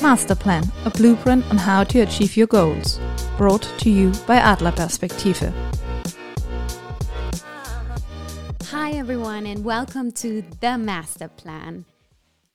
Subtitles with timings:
[0.00, 2.98] Masterplan, a blueprint on how to achieve your goals.
[3.36, 5.52] Brought to you by Adler Perspektive.
[8.64, 11.84] Hi, everyone, and welcome to The Master Plan,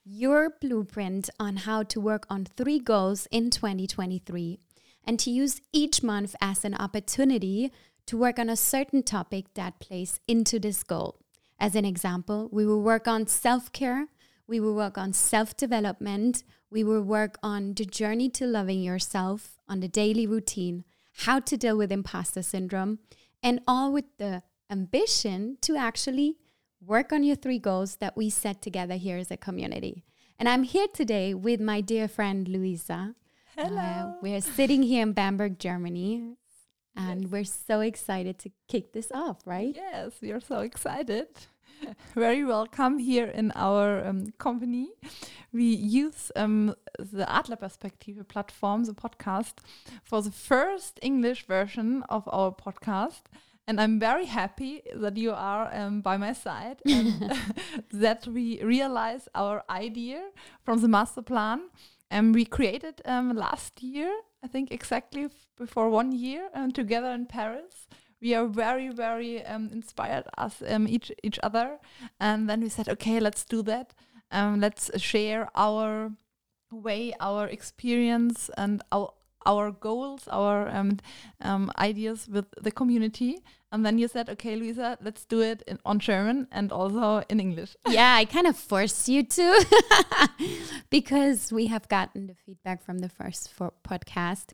[0.04, 4.60] your blueprint on how to work on three goals in 2023
[5.06, 7.72] and to use each month as an opportunity
[8.08, 11.20] to work on a certain topic that plays into this goal.
[11.60, 14.08] As an example, we will work on self care,
[14.48, 16.44] we will work on self development,
[16.76, 20.84] we will work on the journey to loving yourself, on the daily routine,
[21.24, 23.00] how to deal with imposter syndrome,
[23.42, 26.36] and all with the ambition to actually
[26.86, 30.04] work on your three goals that we set together here as a community.
[30.38, 33.16] And I'm here today with my dear friend Luisa.
[33.56, 33.78] Hello.
[33.80, 36.36] Uh, we're sitting here in Bamberg, Germany,
[36.94, 37.32] and Yes.
[37.32, 39.74] we're so excited to kick this off, right?
[39.74, 41.28] Yes, we are so excited.
[42.16, 44.90] Very welcome here in our um, company.
[45.52, 49.56] We use um, the Adler Perspektive platform, the podcast,
[50.04, 53.24] for the first English version of our podcast.
[53.68, 57.34] And I'm very happy that you are um, by my side and
[57.92, 60.30] that we realize our idea
[60.64, 61.70] from the master plan.
[62.12, 64.14] And we created um, last year,
[64.44, 67.88] I think exactly before one year, um, together in Paris
[68.22, 71.78] we are very very um, inspired us um, each each other.
[72.20, 73.94] And then we said okay let's do that.
[74.32, 76.12] Um, let's share our
[76.72, 79.14] way our experience and our
[79.46, 80.98] our goals our um,
[81.42, 83.38] um, ideas with the community.
[83.72, 87.40] And then you said okay luisa let's do it in, on german and also in
[87.40, 87.76] english.
[87.90, 89.66] Yeah, I kind of forced you to
[90.90, 94.54] because we have gotten the feedback from the first podcast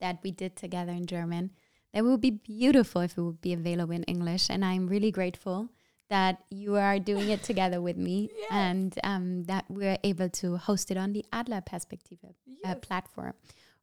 [0.00, 1.50] that we did together in German.
[1.96, 4.50] That would be beautiful if it would be available in English.
[4.50, 5.70] And I'm really grateful
[6.10, 8.48] that you are doing it together with me Yes.
[8.50, 12.28] and um, that we're able to host it on the Adler Perspektive uh,
[12.64, 12.78] Yes.
[12.82, 13.32] platform,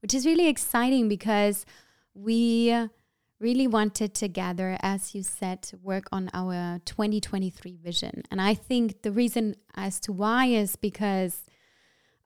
[0.01, 1.65] which is really exciting because
[2.13, 2.71] we
[3.39, 8.23] really wanted to gather, as you said, to work on our 2023 vision.
[8.31, 11.43] And I think the reason as to why is because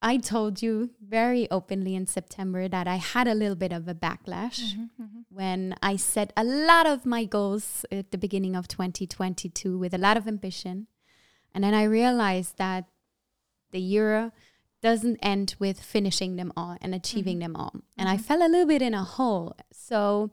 [0.02, 3.96] I told you very openly in September that I had a little bit of a
[3.96, 5.20] backlash mm-hmm, mm-hmm.
[5.30, 9.98] when I set a lot of my goals at the beginning of 2022 with a
[9.98, 10.88] lot of ambition.
[11.54, 12.86] And then I realized that
[13.72, 14.32] the year
[14.84, 17.54] doesn't end with finishing them all and achieving mm-hmm.
[17.54, 17.74] them all.
[17.98, 19.56] And I fell a little bit in a hole.
[19.72, 20.30] So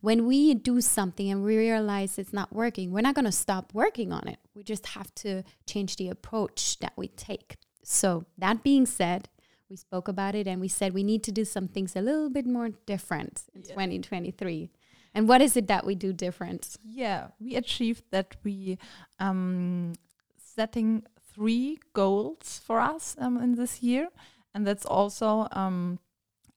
[0.00, 3.72] when we do something and we realize it's not working, we're not going to stop
[3.72, 4.38] working on it.
[4.54, 7.56] We just have to change the approach that we take.
[7.88, 9.28] So, that being said,
[9.70, 12.28] we spoke about it and we said we need to do some things a little
[12.30, 13.74] bit more different in Yeah.
[13.74, 14.70] 2023.
[15.14, 16.76] And what is it that we do different?
[16.84, 18.76] yeah we achieved that we
[19.18, 19.92] um
[20.56, 21.02] setting
[21.34, 24.08] three goals for us um, in this year
[24.54, 25.98] and that's also um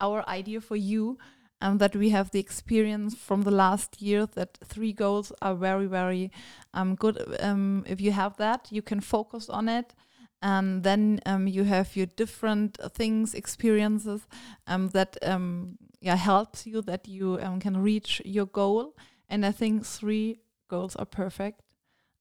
[0.01, 1.18] our idea for you
[1.62, 5.88] um, that we have the experience from the last year that three goals are very
[5.88, 6.31] very
[6.73, 9.94] um, good um, if you have that you can focus on it
[10.41, 14.27] and then um, you have your different things experiences
[14.67, 18.95] um, that um, yeah helps you that you um, can reach your goal.
[19.31, 20.39] And i think three
[20.69, 21.61] goals are perfect.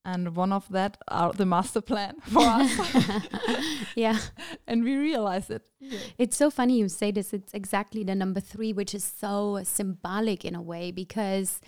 [0.05, 2.71] And one of that are the master plan for us.
[3.95, 4.17] Yeah.
[4.67, 5.63] and we realize it.
[6.17, 7.33] It's so funny you say this.
[7.33, 11.59] It's exactly the number three, which is so symbolic in a way because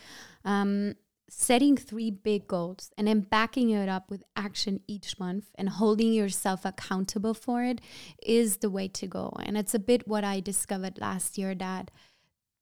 [0.46, 0.96] um,
[1.34, 6.12] setting three big goals and then backing it up with action each month and holding
[6.12, 7.80] yourself accountable for it
[8.22, 9.32] is the way to go.
[9.42, 11.90] And it's a bit what I discovered last year that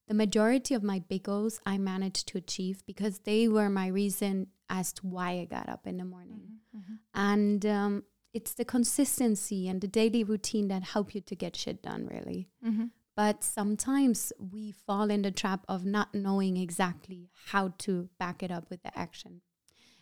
[0.08, 4.48] the majority of my big goals I managed to achieve because they were my reason
[4.70, 6.42] as to why I got up in the morning.
[6.76, 6.96] Mm-hmm, mm-hmm.
[7.20, 8.04] And um,
[8.36, 12.50] it's the consistency and the daily routine that help you to get shit done, really.
[12.64, 12.86] Mm-hmm.
[13.20, 18.50] But sometimes we fall in the trap of not knowing exactly how to back it
[18.50, 19.42] up with the action.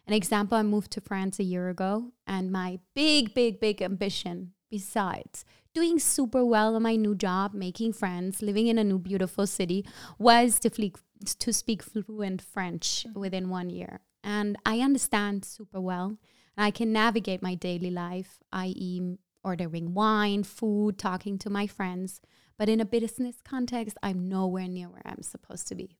[0.05, 4.51] An example I moved to France a year ago, and my big, big, big ambition,
[4.69, 9.47] besides doing super well in my new job, making friends, living in a new beautiful
[9.47, 9.83] city,
[10.19, 11.01] was to, fle-
[11.39, 13.19] to speak fluent French mm-hmm.
[13.19, 14.01] within one year.
[14.23, 16.19] And I understand super well.
[16.55, 22.21] I can navigate my daily life, i.e., ordering wine, food, talking to my friends.
[22.57, 25.97] But in a business context, I'm nowhere near where I'm supposed to be.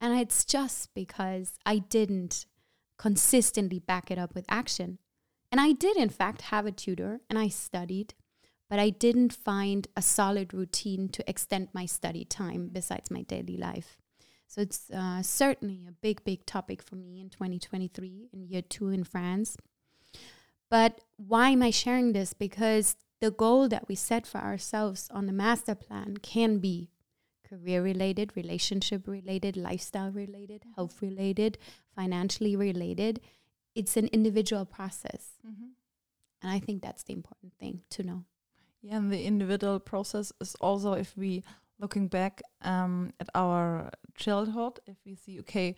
[0.00, 2.46] And it's just because I didn't
[2.98, 4.98] consistently back it up with action.
[5.50, 8.14] And I did, in fact, have a tutor and I studied,
[8.68, 13.56] but I didn't find a solid routine to extend my study time besides my daily
[13.56, 13.98] life.
[14.48, 18.90] So it's uh, certainly a big, big topic for me in 2023 in year two
[18.90, 19.56] in France.
[20.70, 22.32] But why am I sharing this?
[22.32, 26.90] Because the goal that we set for ourselves on the master plan can be
[27.48, 31.58] career related, relationship related, lifestyle related, health related,
[31.94, 33.20] financially related.
[33.74, 35.38] It's an individual process.
[35.46, 35.70] Mhm.
[36.42, 38.24] And I think that's the important thing to know.
[38.82, 41.42] Yeah, and the individual process is also if we
[41.78, 45.74] looking back um, at our childhood, if we see, okay,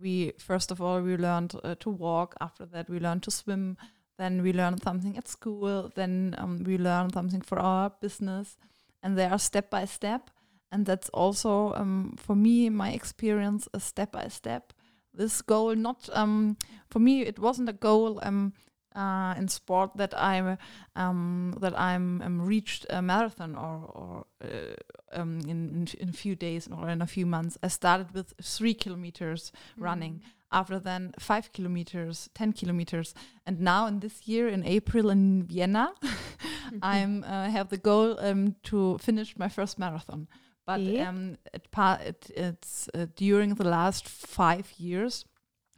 [0.00, 2.34] we first of all we learned uh, to walk.
[2.40, 3.76] After that, we learned to swim.
[4.18, 5.90] Then we learn something at school.
[5.94, 8.56] Then um, we learn something for our business,
[9.02, 10.30] and they are step by step.
[10.70, 14.72] And that's also um, for me my experience, a step by step.
[15.14, 16.56] This goal, not um,
[16.90, 18.20] for me, it wasn't a goal.
[18.22, 18.52] Um,
[18.98, 20.58] uh, in sport that I'm
[20.96, 26.34] um, that I'm um, reached a marathon or or uh, um, in, in a few
[26.36, 27.58] days or in a few months.
[27.62, 30.22] I started with three kilometers running.
[30.50, 33.14] After then, five kilometers, ten kilometers,
[33.46, 35.92] and now in this year in April in Vienna,
[36.82, 40.26] I'm uh, have the goal um, to finish my first marathon.
[40.66, 41.08] But Yeah.
[41.10, 45.24] um, it, pa- it it's uh, during the last five years.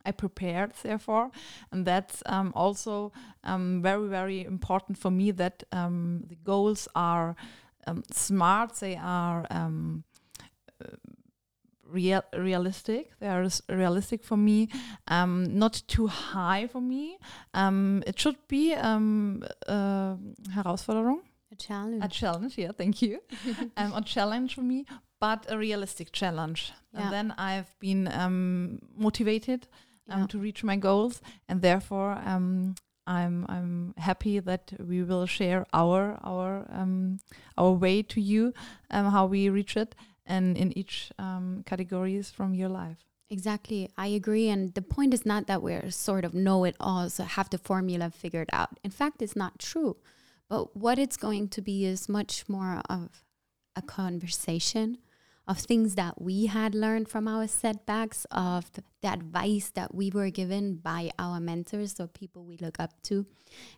[0.04, 1.30] I prepared, therefore,
[1.72, 3.12] and that's um, also
[3.44, 7.36] um, very, very important for me that um, the goals are
[7.86, 10.04] um, smart, they are um,
[10.82, 10.96] uh,
[11.86, 14.68] real, realistic, they are realistic for me,
[15.08, 17.18] um, not too high for me.
[17.54, 20.16] Um, it should be um, uh,
[20.54, 21.20] Herausforderung,
[21.52, 22.04] A challenge.
[22.04, 23.20] a challenge, yeah, thank you,
[23.76, 24.86] um, a challenge for me,
[25.20, 26.72] but a realistic challenge.
[26.92, 27.02] Yeah.
[27.02, 29.68] And then I've been um, motivated
[30.10, 30.26] um, Yeah.
[30.28, 32.74] to reach my goals, and therefore um,
[33.06, 37.18] I'm I'm happy that we will share our our um,
[37.56, 38.52] our way to you,
[38.90, 39.94] um, how we reach it,
[40.26, 42.98] and in each um, categories from your life.
[43.32, 43.88] Exactly.
[43.96, 44.48] I agree.
[44.48, 47.58] And the point is not that we're sort of know it all, so have the
[47.58, 48.80] formula figured out.
[48.82, 49.96] In fact, it's not true.
[50.48, 53.22] But what it's going to be is much more of
[53.76, 54.98] a conversation
[55.50, 60.30] of things that we had learned from our setbacks, of the advice that we were
[60.30, 63.26] given by our mentors or people we look up to,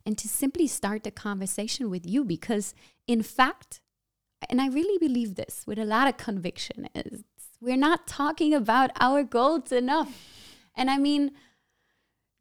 [0.04, 2.24] and to simply start the conversation with you.
[2.24, 2.74] Because,
[3.06, 3.80] in fact,
[4.50, 7.24] and I really believe this with a lot of conviction, is
[7.58, 10.12] we're not talking about our goals enough.
[10.76, 11.30] And I mean,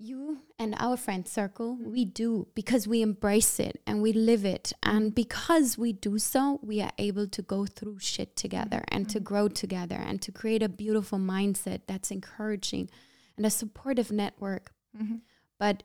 [0.01, 4.74] you and our friend circle, we do because we embrace it and we live it.
[4.83, 9.19] And because we do so, we are able to go through shit together and to
[9.19, 12.89] grow together and to create a beautiful mindset that's encouraging
[13.38, 14.71] and a supportive network.
[14.98, 15.18] Mm-hmm.
[15.59, 15.83] But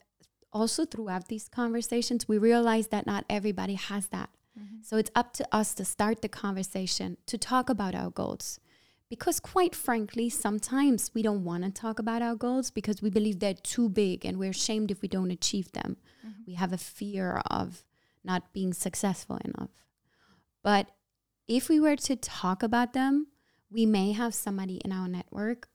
[0.53, 4.31] also throughout these conversations, we realize that not everybody has that.
[4.59, 4.77] Mm-hmm.
[4.83, 8.59] So it's up to us to start the conversation, to talk about our goals.
[9.09, 13.39] Because, quite frankly, sometimes we don't want to talk about our goals because we believe
[13.39, 15.97] they're too big and we're ashamed if we don't achieve them.
[16.27, 16.43] Mm-hmm.
[16.47, 17.85] We have a fear of
[18.25, 19.71] not being successful enough.
[20.65, 20.91] But
[21.47, 23.29] if we were to talk about them,
[23.71, 25.69] we may have somebody in our network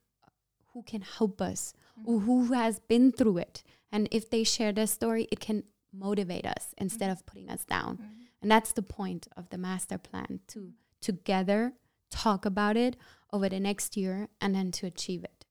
[0.73, 2.09] who can help us, mm-hmm.
[2.09, 3.63] or who has been through it.
[3.93, 5.63] And if they share their story, it can
[5.93, 7.11] motivate us instead mm-hmm.
[7.13, 7.99] of putting us down.
[8.41, 11.73] And that's the point of the master plan to together
[12.11, 12.95] talk about it
[13.33, 15.45] over the next year and then to achieve it.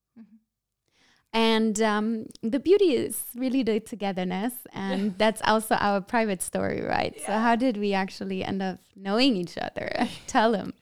[1.32, 4.52] And um, the beauty is really the togetherness.
[4.72, 7.14] And that's also our private story, right?
[7.24, 9.90] So, how did we actually end up knowing each other?
[10.26, 10.74] Tell them.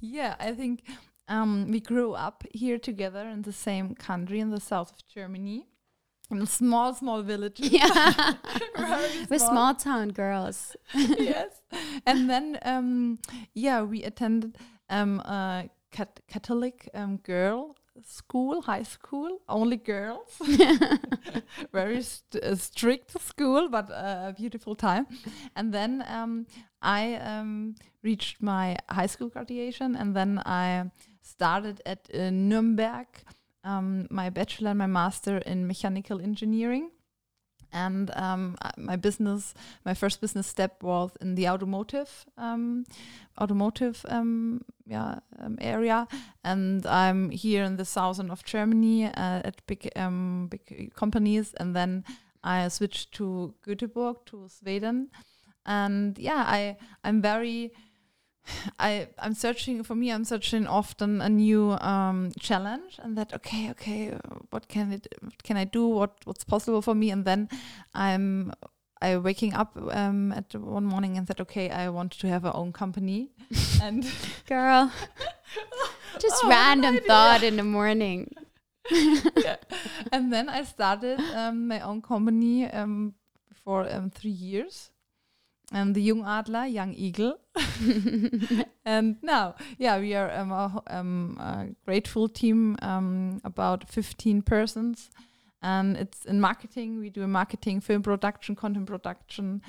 [0.00, 0.82] Yeah, I think
[1.28, 5.66] um, we grew up here together in the same country in the south of Germany,
[6.30, 7.58] in a small, small village.
[7.60, 8.34] Yeah.
[9.28, 10.76] We're small town girls.
[10.94, 11.62] yes.
[12.04, 13.18] And then, um,
[13.54, 14.56] yeah, we attended
[14.88, 20.28] um, a cat- Catholic um, girl school, high school, only girls.
[21.72, 25.06] Very st- uh, strict school, but uh, a beautiful time.
[25.54, 26.46] And then um,
[26.82, 30.90] I um, reached my high school graduation, and then I
[31.22, 33.06] started at uh, Nuremberg
[33.66, 36.90] um, my bachelor and my master in mechanical engineering
[37.72, 39.54] and um, my business
[39.84, 42.84] my first business step was in the automotive um,
[43.40, 46.06] automotive um, yeah, um, area.
[46.44, 51.54] And i'm here in the southern of germany uh, at big um, big companies.
[51.58, 52.04] And then
[52.44, 55.10] i switched to göteborg to sweden.
[55.64, 57.72] And yeah i i'm very
[58.78, 60.10] I I'm searching for me.
[60.10, 64.14] I'm searching often a new um, challenge, and that okay, okay,
[64.50, 65.86] what can it what can I do?
[65.86, 67.10] What what's possible for me?
[67.10, 67.48] And then
[67.94, 68.52] I'm
[69.02, 72.52] I waking up um, at one morning and said, okay, I want to have a
[72.52, 73.30] own company,
[73.82, 74.06] and
[74.48, 74.92] Girl.
[76.18, 78.34] Just Oh, random thought in the morning.
[78.90, 79.56] yeah.
[80.12, 83.14] and then I started um, my own company um,
[83.64, 84.90] for um, three years.
[85.72, 87.38] And the Jung Adler, Young Eagle.
[88.84, 95.10] and now, yeah, we are um, a, um, a grateful team, um, about 15 persons.
[95.62, 97.00] And it's in marketing.
[97.00, 99.62] We do marketing, film production, content production,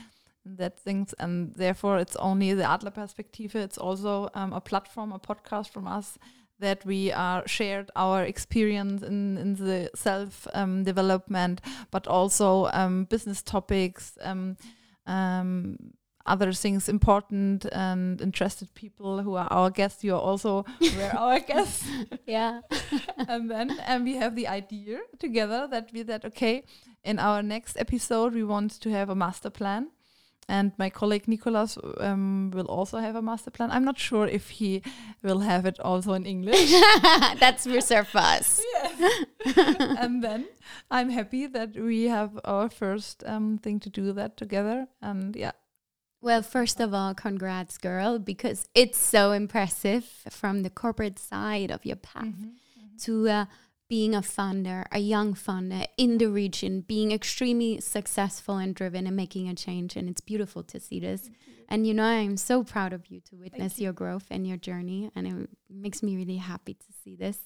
[0.46, 1.14] and that things.
[1.18, 3.56] And therefore, it's only the Adler Perspektive.
[3.56, 6.20] It's also um, a platform, a podcast from us
[6.60, 11.62] that we are shared our experience in, in the self um, development,
[11.92, 14.18] but also um, business topics,
[15.08, 15.78] um,
[16.26, 20.04] other things important and interested people who are our guests.
[20.04, 20.66] You are also
[20.98, 21.88] were our guests.
[22.26, 22.62] yeah.
[23.28, 26.64] and then and we have the idea together that we that okay,
[27.04, 29.90] in our next episode we want to have a master plan
[30.50, 33.70] and my colleague Nicolas um, will also have a master plan.
[33.72, 34.82] I'm not sure if he
[35.22, 36.72] will have it also in English.
[37.40, 38.64] That's reserved for us.
[38.74, 39.56] Yes.
[40.00, 40.48] and then
[40.92, 44.88] I'm happy that we have our first um, thing to do that together.
[45.02, 45.52] And yeah.
[46.22, 51.86] Well, first of all, congrats, girl, because it's so impressive from the corporate side of
[51.86, 53.06] your path mm -hmm, mm -hmm.
[53.06, 53.14] to.
[53.28, 53.46] Uh,
[53.90, 59.16] being a founder, a young founder in the region, being extremely successful and driven and
[59.16, 59.96] making a change.
[59.96, 61.28] And it's beautiful to see this.
[61.28, 61.34] You.
[61.70, 63.86] And you know, I'm so proud of you to witness you.
[63.86, 65.10] your growth and your journey.
[65.16, 67.40] And it makes me really happy to see this.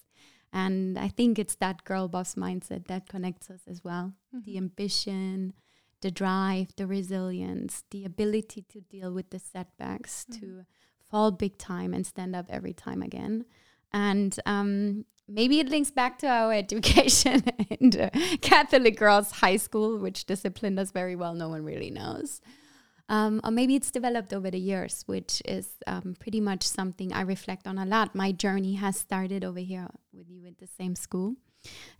[0.53, 4.43] And I think it's that girl boss mindset that connects us as well mm-hmm.
[4.45, 5.53] the ambition,
[6.01, 10.39] the drive, the resilience, the ability to deal with the setbacks, mm-hmm.
[10.39, 10.65] to
[11.09, 13.45] fall big time and stand up every time again.
[13.93, 17.43] And um, maybe it links back to our education
[17.79, 21.33] in the Catholic Girls High School, which disciplined us very well.
[21.33, 22.41] No one really knows.
[23.09, 27.21] Um, or maybe it's developed over the years, which is um, pretty much something I
[27.21, 28.15] reflect on a lot.
[28.15, 31.35] My journey has started over here with you at the same school.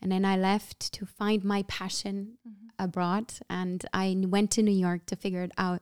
[0.02, 2.84] And then I left to find my passion mm-hmm.
[2.84, 3.34] abroad.
[3.50, 5.82] And I went to New York to figure it out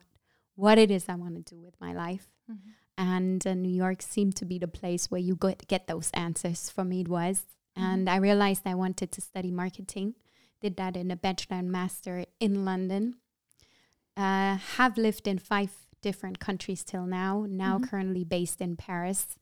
[0.56, 2.26] what it is I want to do with my life.
[2.50, 2.70] Mm-hmm
[3.00, 6.68] and uh, New York seemed to be the place where you get, get those answers.
[6.68, 7.46] For me, it was.
[7.78, 7.86] Mm-hmm.
[7.86, 10.16] And I realized I wanted to study marketing.
[10.60, 13.14] Did that in a bachelor and master in London.
[14.18, 15.70] Uh, have lived in five
[16.02, 17.46] different countries till now.
[17.48, 17.84] Now mm-hmm.
[17.84, 19.38] currently based in Paris,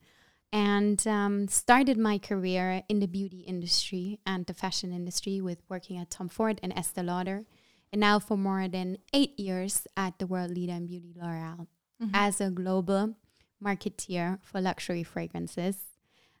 [0.53, 5.97] and um, started my career in the beauty industry and the fashion industry with working
[5.97, 7.43] at Tom Ford and Estee Lauder,
[7.91, 11.67] and now for more than eight years at the world leader in beauty L'Oreal
[12.01, 12.11] mm-hmm.
[12.13, 13.15] as a global
[13.63, 15.77] marketeer for luxury fragrances,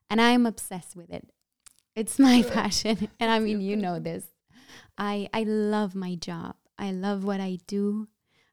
[0.09, 1.29] and I'm obsessed with it.
[1.95, 4.25] It's my passion, and I mean, you know this.
[4.97, 6.55] I I love my job.
[6.77, 8.07] I love what I do,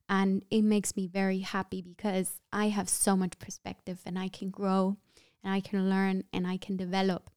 [0.09, 4.51] and it makes me very happy because I have so much perspective, and I can
[4.51, 4.97] grow,
[5.45, 7.31] and I can learn, and I can develop.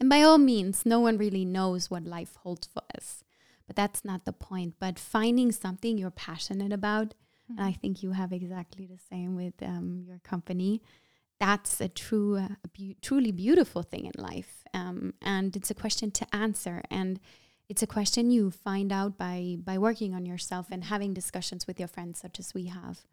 [0.00, 3.24] And by all means, no one really knows what life holds for us,
[3.66, 4.74] but that's not the point.
[4.78, 7.14] But finding something you're passionate about
[7.50, 7.58] Mm-hmm.
[7.58, 10.82] And I think you have exactly the same with um, your company.
[11.40, 14.64] That's a true, uh, be- truly beautiful thing in life.
[14.72, 16.82] Um, and it's a question to answer.
[16.90, 17.20] And
[17.68, 21.78] it's a question you find out by by working on yourself and having discussions with
[21.78, 23.04] your friends such as we have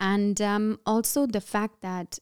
[0.00, 2.18] and um, also the fact that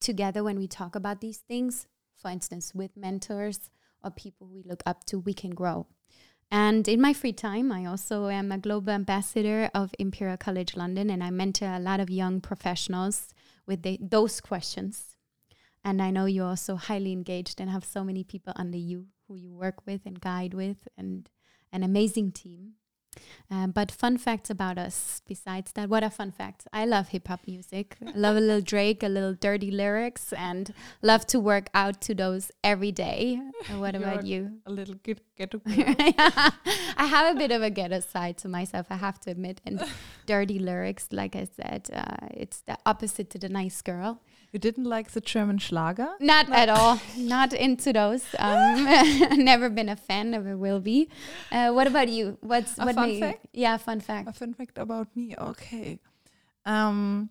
[0.00, 3.70] together when we talk about these things for instance with mentors
[4.02, 5.86] or people we look up to we can grow
[6.50, 11.10] and in my free time, I also am a global ambassador of Imperial College London,
[11.10, 13.34] and I mentor a lot of young professionals
[13.66, 15.16] with the, those questions.
[15.84, 19.36] And I know you're also highly engaged and have so many people under you who
[19.36, 21.28] you work with and guide with, and
[21.72, 22.72] an amazing team.
[23.50, 25.88] Um, but fun facts about us besides that.
[25.88, 26.66] What are fun facts?
[26.72, 27.96] I love hip hop music.
[28.06, 30.72] I love a little Drake, a little dirty lyrics, and
[31.02, 33.40] love to work out to those every day.
[33.68, 34.58] And what about you?
[34.66, 38.96] A little good ghetto I have a bit of a ghetto side to myself, I
[38.96, 39.60] have to admit.
[39.64, 39.82] And
[40.26, 44.20] dirty lyrics, like I said, uh, it's the opposite to the nice girl.
[44.52, 46.08] You didn't like the German Schlager?
[46.20, 47.00] Not at all.
[47.16, 48.24] Not into those.
[48.38, 48.84] Um,
[49.44, 50.30] never been a fan.
[50.30, 51.10] Never will be.
[51.52, 52.38] Uh, what about you?
[52.40, 53.46] What's a what fun fact?
[53.52, 54.28] Yeah, fun fact.
[54.28, 55.34] A fun fact about me.
[55.36, 55.98] Okay.
[56.64, 57.28] Um,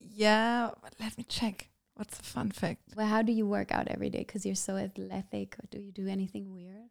[0.00, 0.70] yeah.
[0.98, 1.68] Let me check.
[1.94, 2.80] What's a fun fact?
[2.96, 4.18] Well, how do you work out every day?
[4.18, 5.54] Because you're so athletic.
[5.60, 6.90] Or do you do anything weird?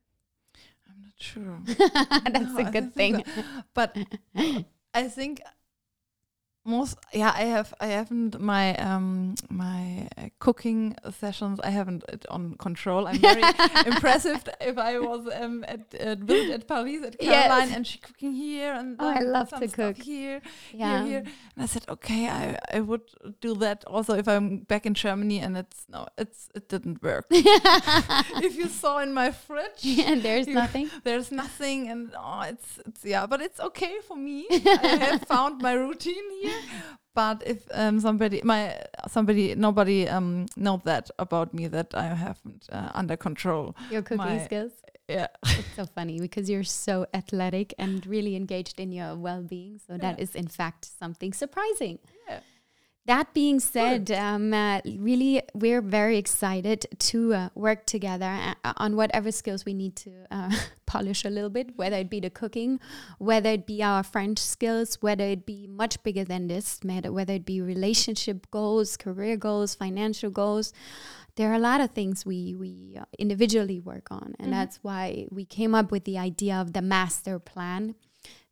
[0.90, 1.60] I'm not sure.
[2.32, 3.24] That's no, a good thing.
[3.36, 3.44] So.
[3.74, 3.98] But
[4.94, 5.42] I think
[6.68, 12.26] most yeah i have i haven't my um my uh, cooking sessions i haven't it
[12.30, 13.08] on control.
[13.08, 13.42] I'm very
[13.86, 17.76] impressive if i was um at at, at paris at caroline yes.
[17.76, 19.98] and she cooking here and oh, i love to cook.
[19.98, 20.42] here
[20.74, 21.04] yeah.
[21.04, 21.24] here, here
[21.56, 23.08] and i said okay i i would
[23.42, 27.26] do that also if i'm back in germany and it's no it's it didn't work.
[28.48, 30.90] If you saw in my fridge yeah, there's you, nothing?
[31.04, 34.48] there's nothing and oh it's it's yeah but it's okay for me.
[34.52, 36.57] I have found my routine here
[37.16, 38.76] but if um, somebody, my
[39.08, 43.76] somebody, nobody um, know that about me that I haven't uh, under control.
[43.92, 44.72] Your cooking My- skills.
[45.10, 49.80] Yeah, It's so funny because you're so athletic and really engaged in your well-being.
[49.88, 50.24] So that Yeah.
[50.24, 52.00] is in fact something surprising.
[52.28, 52.42] Yeah.
[53.06, 58.98] That being said, um, uh, really, we're very excited to uh, work together uh, on
[58.98, 60.52] whatever skills we need to uh,
[60.88, 62.80] polish a little bit, whether it be the cooking,
[63.20, 67.34] whether it be our French skills, whether it be much bigger than this, matter- whether
[67.34, 70.74] it be relationship goals, career goals, financial goals.
[71.36, 74.34] There are a lot of things we, we uh, individually work on.
[74.40, 74.56] And Mhm.
[74.58, 77.94] that's why we came up with the idea of the master plan.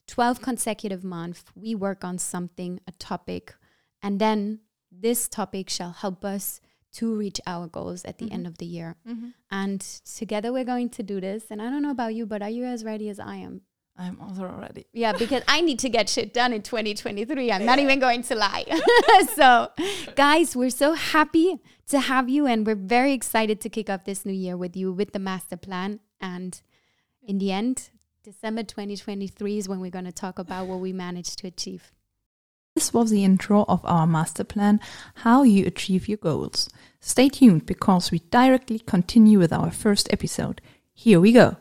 [0.08, 3.56] 12 consecutive months, we work on something, a topic,
[4.04, 4.60] and then
[4.92, 6.62] this topic shall help us
[6.96, 8.34] to reach our goals at the Mhm.
[8.34, 8.96] end of the year.
[9.08, 9.34] Mhm.
[9.52, 11.46] And together we're going to do this.
[11.52, 13.62] And I don't know about you, but are you as ready as I am?
[13.98, 14.86] I'm also ready.
[14.92, 17.50] Yeah, because I need to get shit done in 2023.
[17.50, 18.66] I'm not even going to lie.
[19.36, 19.70] so,
[20.16, 24.26] guys, we're so happy to have you, and we're very excited to kick off this
[24.26, 26.02] new year with you with the master plan.
[26.20, 26.62] And
[27.24, 27.90] in the end,
[28.24, 31.94] December 2023 is when we're going to talk about what we managed to achieve.
[32.76, 34.82] This was the intro of our master plan,
[35.24, 36.68] How You Achieve Your Goals.
[37.00, 40.60] Stay tuned because we directly continue with our first episode.
[40.94, 41.56] Here we go.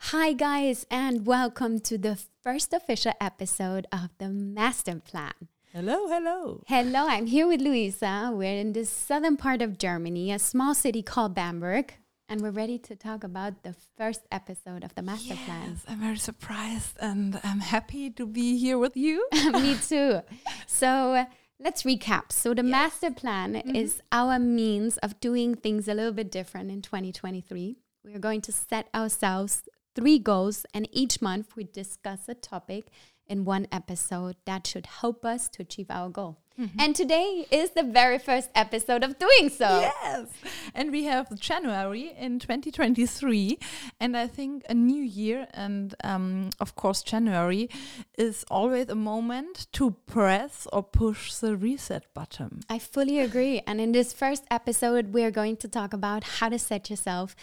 [0.00, 5.32] Hi, guys, and welcome to the first official episode of the master plan.
[5.72, 6.62] Hello, hello.
[6.66, 8.30] Hello, I'm here with Luisa.
[8.30, 11.94] We're in the southern part of Germany, a small city called Bamberg,
[12.28, 15.70] and we're ready to talk about the first episode of the master plan.
[15.70, 19.26] Yes, I'm very surprised and I'm happy to be here with you.
[19.52, 20.20] Me too.
[20.66, 21.24] So uh,
[21.58, 22.30] let's recap.
[22.30, 26.82] So the master plan is our means of doing things a little bit different in
[26.82, 27.76] 2023.
[28.04, 32.88] We are going to set ourselves three goals, and each month we discuss a topic
[33.26, 36.38] in one episode that should help us to achieve our goal.
[36.78, 39.80] And today is the very first episode of doing so.
[39.80, 40.26] Yes.
[40.74, 43.58] And we have January in 2023.
[44.00, 47.68] And I think a new year, and um, of course, January
[48.16, 52.62] is always a moment to press or push the reset button.
[52.68, 53.62] I fully agree.
[53.66, 57.36] And in this first episode, we're going to talk about how to set yourself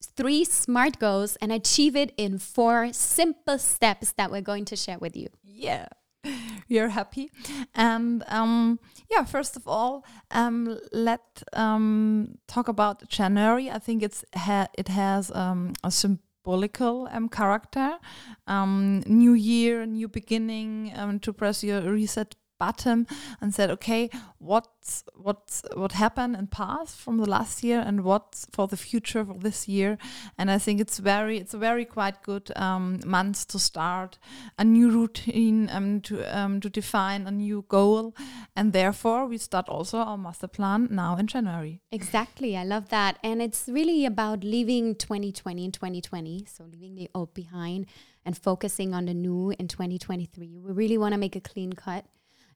[0.00, 4.98] three smart goals and achieve it in four simple steps that we're going to share
[4.98, 5.28] with you.
[5.42, 5.88] Yeah.
[6.68, 7.30] You're happy.
[7.74, 8.78] And um,
[9.10, 13.70] yeah, first of all, um, let um, talk about January.
[13.70, 17.98] I think it's ha- it has um, a symbolical um, character.
[18.46, 23.06] Um, new year, new beginning, um, to press your reset button
[23.40, 24.02] and said, okay,
[24.38, 29.24] what's what's what happened in past from the last year and what's for the future
[29.28, 29.98] for this year.
[30.38, 34.18] And I think it's very it's a very quite good um, month to start
[34.62, 38.14] a new routine um, to um, to define a new goal,
[38.56, 41.80] and therefore we start also our master plan now in January.
[41.90, 42.56] Exactly.
[42.56, 43.18] I love that.
[43.22, 46.46] And it's really about leaving 2020 and 2020.
[46.46, 47.86] So leaving the old behind
[48.24, 50.58] and focusing on the new in 2023.
[50.58, 52.04] We really want to make a clean cut.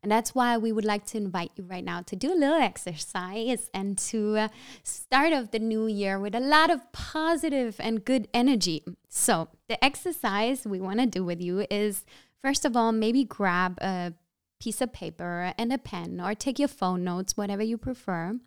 [0.07, 2.55] And that's why we would like to invite you right now to do a little
[2.55, 4.49] exercise and to uh,
[4.85, 8.85] start off the new year with a lot of positive and good energy.
[9.09, 12.05] So, the exercise we want to do with you is
[12.41, 14.13] first of all, maybe grab a
[14.61, 18.39] piece of paper and a pen or take your phone notes, whatever you prefer,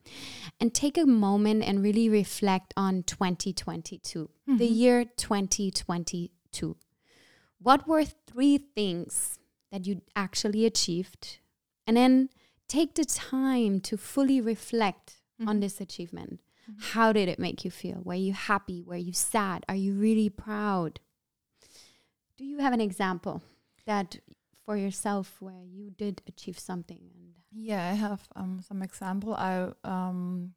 [0.61, 6.77] and take a moment and really reflect on 2022, the year 2022.
[7.61, 9.39] What were three things
[9.73, 11.39] that you actually achieved?
[11.89, 12.29] And then
[12.67, 15.15] take the time to fully reflect
[15.47, 16.39] on this achievement.
[16.77, 18.01] How did it make you feel?
[18.03, 18.83] Were you happy?
[18.83, 19.65] Were you sad?
[19.67, 20.99] Are you really proud?
[22.37, 23.41] Do you have an example
[23.87, 24.19] that
[24.63, 29.33] for yourself where you did achieve something and Yeah, I have um, some example.
[29.33, 30.53] I um,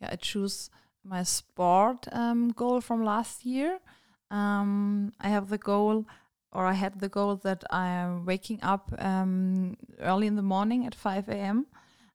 [0.00, 0.68] yeah, I choose
[1.04, 3.78] my sport um, goal from last year.
[4.32, 6.06] Um, I have the goal,
[6.52, 10.86] or I had the goal that I am waking up um, early in the morning
[10.86, 11.66] at five a.m.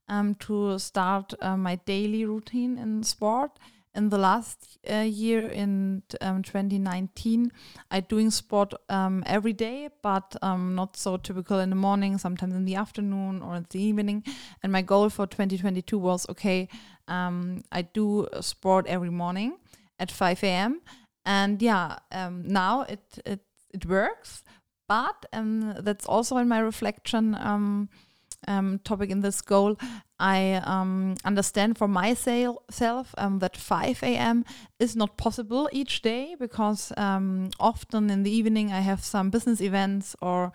[0.07, 3.51] Um, to start uh, my daily routine in sport.
[3.95, 7.49] In the last uh, year, in um, 2019,
[7.89, 12.17] I doing sport um, every day, but um, not so typical in the morning.
[12.17, 14.25] Sometimes in the afternoon or in the evening.
[14.61, 16.67] And my goal for 2022 was okay.
[17.07, 19.55] Um, I do sport every morning
[19.97, 20.81] at 5 a.m.
[21.25, 23.39] And yeah, now it it
[23.75, 24.43] it works.
[24.87, 27.89] But um, that's also in my reflection um,
[28.47, 29.77] um, topic in this goal.
[30.19, 34.45] I um, understand for myself um, that 5 a.m.
[34.79, 39.59] is not possible each day because um, often in the evening I have some business
[39.61, 40.53] events or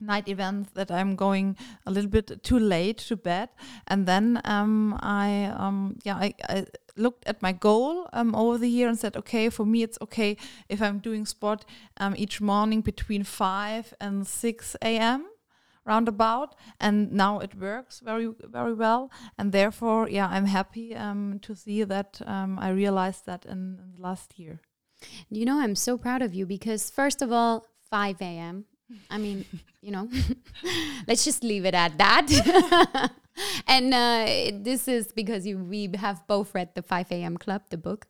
[0.00, 1.56] night events that I'm going
[1.86, 3.48] a little bit too late to bed,
[3.86, 8.68] and then um, I um, yeah I, I, looked at my goal um, over the
[8.68, 10.36] year and said, okay, for me it's okay
[10.68, 11.64] if I'm doing sport
[11.98, 15.26] um, each morning between five and six a.m.
[15.84, 21.54] roundabout, and now it works very very well, and therefore yeah I'm happy um, to
[21.54, 24.60] see that um, I realized that in, in the last year.
[25.30, 28.64] You know, I'm so proud of you because, first of all, 5 a.m.
[29.10, 29.44] I mean,
[29.82, 30.08] you know,
[31.06, 33.10] let's just leave it at that.
[33.66, 37.36] and uh, this is because you, we have both read the 5 a.m.
[37.36, 38.06] Club, the book.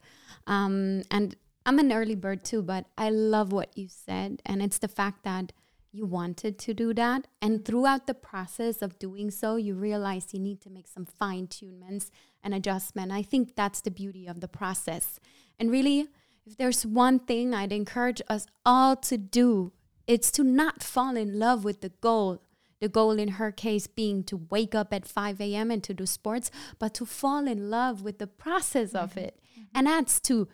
[0.47, 1.37] Um, and
[1.67, 4.41] I'm an early bird too, but I love what you said.
[4.47, 5.53] And it's the fact that
[5.93, 7.27] you wanted to do that.
[7.43, 11.47] And throughout the process of doing so, you realize you need to make some fine
[11.47, 12.11] tunements
[12.43, 13.11] and adjustment.
[13.11, 15.19] I think that's the beauty of the process.
[15.59, 16.07] And really,
[16.47, 19.73] if there's one thing I'd encourage us all to do
[20.09, 22.43] it's to not fall in love with the goal.
[22.81, 25.71] The goal in her case being to wake up at 5 a.m.
[25.71, 29.19] and to do sports, but to fall in love with the process of mm-hmm.
[29.19, 29.41] it.
[29.53, 29.63] Mm-hmm.
[29.75, 30.49] And that's to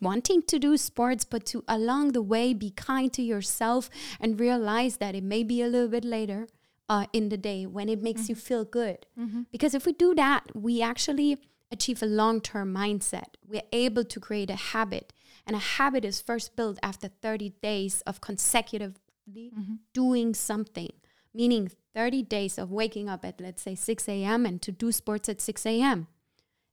[0.00, 3.88] wanting to do sports, but to along the way be kind to yourself
[4.20, 6.46] and realize that it may be a little bit later
[6.88, 8.32] uh, in the day when it makes mm-hmm.
[8.32, 9.06] you feel good.
[9.18, 9.42] Mm-hmm.
[9.52, 11.38] Because if we do that, we actually
[11.70, 13.36] achieve a long term mindset.
[13.46, 15.12] We're able to create a habit.
[15.50, 19.74] And a habit is first built after 30 days of consecutively mm-hmm.
[19.92, 20.92] doing something,
[21.34, 24.46] meaning 30 days of waking up at, let's say, 6 a.m.
[24.46, 26.06] and to do sports at 6 a.m.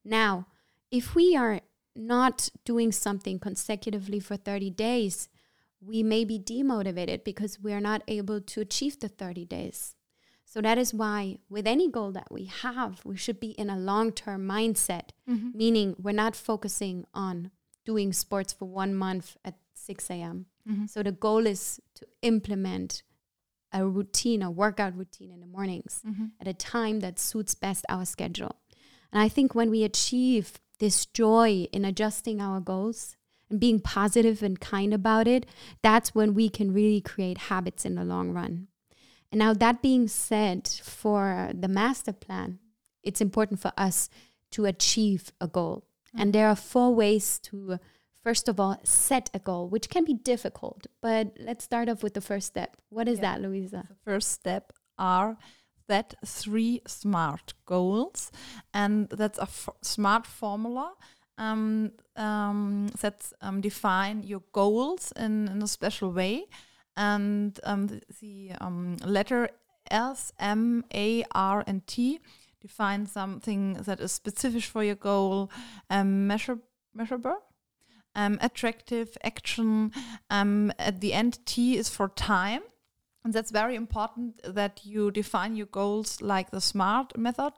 [0.06, 0.46] Now,
[0.92, 1.62] if we are
[1.96, 5.28] not doing something consecutively for 30 days,
[5.82, 9.96] we may be demotivated because we are not able to achieve the 30 days.
[10.46, 13.76] So that is why, with any goal that we have, we should be in a
[13.76, 15.58] long term mindset, mm-hmm.
[15.58, 17.50] meaning we're not focusing on
[17.88, 20.46] doing sports for one month at 6 a.m.
[20.70, 20.88] Mm-hmm.
[20.88, 23.02] So the goal is to implement
[23.72, 26.26] a routine, a workout routine in the mornings mm-hmm.
[26.42, 28.58] at a time that suits best our schedule.
[29.14, 33.16] And I think when we achieve this joy in adjusting our goals
[33.50, 35.46] and being positive and kind about it,
[35.82, 38.68] that's when we can really create habits in the long run.
[39.32, 42.60] And now, that being said, for the master plan,
[43.04, 44.10] it's important for us
[44.52, 45.87] to achieve a goal.
[46.16, 47.80] And there are four ways to,
[48.24, 50.88] first of all, set a goal, which can be difficult.
[51.02, 52.78] But let's start off with the first step.
[52.90, 53.34] What is yeah.
[53.34, 53.86] that, Louisa?
[53.90, 55.38] The first step are
[55.88, 58.32] that three SMART goals.
[58.74, 59.48] And that's a
[59.82, 60.94] SMART formula.
[61.40, 66.46] Um, um, that um, define your goals in, in a special way.
[66.96, 69.50] And um, the, the um, letter
[69.92, 72.20] S, M, A, R, and T
[72.68, 75.50] define something that is specific for your goal,
[75.90, 76.60] um, measure,
[76.94, 77.40] measurable,
[78.16, 79.92] um, attractive, action.
[80.30, 82.62] Um, at the end, T is for time.
[83.24, 87.54] And that's very important that you define your goals like the SMART method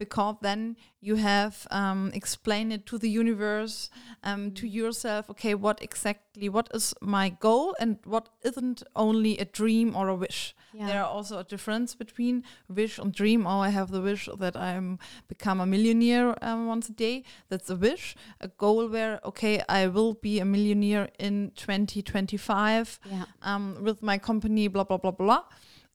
[0.00, 3.90] because then you have um, explained it to the universe,
[4.24, 4.72] um, to mm.
[4.72, 5.28] yourself.
[5.28, 6.48] Okay, what exactly?
[6.48, 10.56] What is my goal, and what isn't only a dream or a wish?
[10.72, 10.86] Yeah.
[10.86, 13.46] There are also a difference between wish and dream.
[13.46, 17.24] Oh, I have the wish that I'm become a millionaire um, once a day.
[17.50, 18.16] That's a wish.
[18.40, 23.24] A goal where okay, I will be a millionaire in 2025 yeah.
[23.42, 24.68] Um, with my company.
[24.68, 25.44] Blah blah blah blah.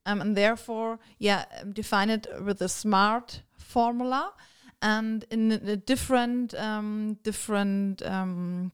[0.06, 3.42] Um, and therefore, yeah, define it with a smart
[3.78, 4.24] formula
[4.82, 8.72] and in different um, different um,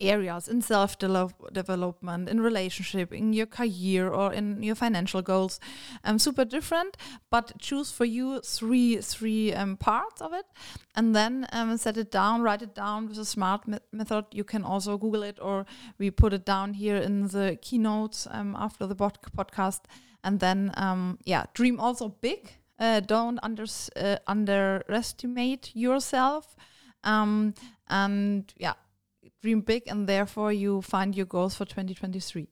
[0.00, 5.58] areas in self development, in relationship, in your career, or in your financial goals.
[6.04, 6.96] Um, super different,
[7.30, 10.46] but choose for you three three um, parts of it,
[10.94, 14.24] and then um, set it down, write it down with a smart me method.
[14.32, 15.66] You can also Google it, or
[15.98, 19.80] we put it down here in the keynotes um, after the podcast,
[20.22, 22.40] and then um, yeah, dream also big
[22.78, 26.56] uh, don't uh, underestimate yourself.
[27.04, 27.54] Um,
[27.88, 28.74] and yeah,
[29.42, 32.48] dream big, and therefore you find your goals for 2023.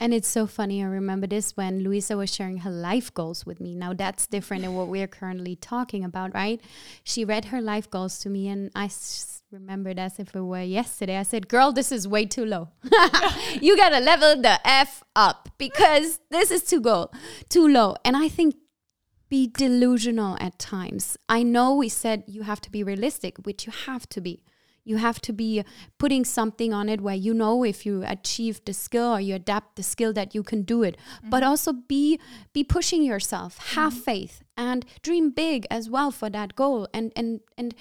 [0.00, 0.82] and it's so funny.
[0.82, 3.74] I remember this when Louisa was sharing her life goals with me.
[3.74, 6.60] Now that's different than what we're currently talking about, right?
[7.02, 10.62] She read her life goals to me, and I s- remembered as if it were
[10.62, 11.16] yesterday.
[11.18, 12.68] I said, "Girl, this is way too low.
[13.60, 17.10] you gotta level the f up because this is too go
[17.48, 18.54] too low." And I think
[19.32, 21.16] be delusional at times.
[21.26, 24.44] I know we said you have to be realistic, which you have to be.
[24.84, 25.64] You have to be
[25.96, 29.76] putting something on it where you know if you achieve the skill or you adapt
[29.76, 30.98] the skill that you can do it.
[30.98, 31.30] Mm-hmm.
[31.30, 32.20] But also be
[32.52, 34.10] be pushing yourself, have mm-hmm.
[34.10, 37.74] faith and dream big as well for that goal and and and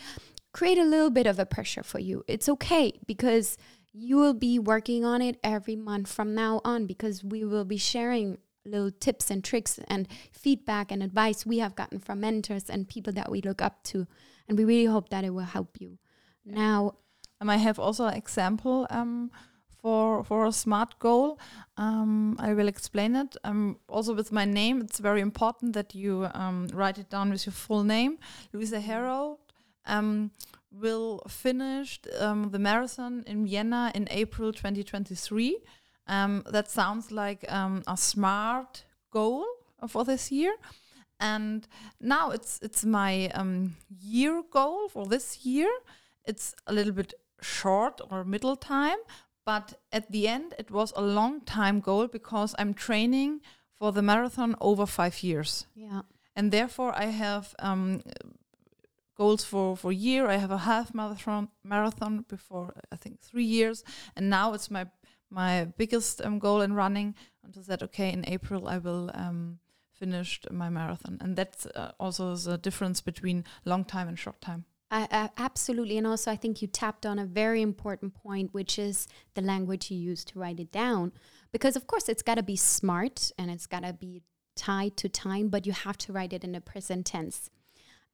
[0.54, 2.24] create a little bit of a pressure for you.
[2.30, 3.58] It's okay because
[3.92, 7.76] you will be working on it every month from now on because we will be
[7.78, 12.88] sharing little tips and tricks and feedback and advice we have gotten from mentors and
[12.88, 14.08] people that we look up to.
[14.47, 15.97] And we really hope that it will help you.
[16.45, 16.95] Now,
[17.39, 19.32] um, I have also an example um,
[19.82, 21.39] for for a smart goal.
[21.78, 23.36] Um, I will explain it.
[23.43, 27.45] Um, also with my name, it's very important that you um, write it down with
[27.45, 28.17] your full name.
[28.54, 29.38] Louisa Herold
[29.86, 30.32] um,
[30.71, 35.58] will finish the marathon in Vienna in April 2023.
[36.12, 39.45] That sounds like a smart goal
[39.88, 40.54] for this year
[41.21, 41.67] and
[42.00, 45.71] now it's it's my um, year goal for this year.
[46.26, 48.97] It's a little bit short or middle time,
[49.45, 53.41] but at the end it was a long time goal because I'm training
[53.74, 55.67] for the marathon over five years.
[55.76, 56.02] Yeah,
[56.36, 58.02] and therefore I have um,
[59.15, 60.28] goals for for year.
[60.28, 63.84] I have a half marathon marathon before I think three years,
[64.15, 64.86] and now it's my
[65.32, 67.15] my biggest um, goal in running.
[67.44, 69.10] And I said, okay, in April I will.
[69.13, 69.60] Um,
[70.02, 71.20] finished my marathon.
[71.22, 74.65] And that's uh, also the difference between long time and short time.
[74.89, 75.98] Uh, absolutely.
[75.98, 79.89] And also, I think you tapped on a very important point, which is the language
[79.89, 81.13] you use to write it down.
[81.52, 84.24] Because, of course, it's got to be smart and it's got to be
[84.56, 87.50] tied to time, but you have to write it in the present tense.